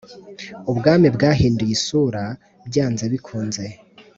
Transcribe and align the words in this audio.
Ubwami 0.71 1.07
bwahinduye 1.15 1.73
isura 1.77 2.23
byanze 2.67 3.03
bikunze; 3.13 3.63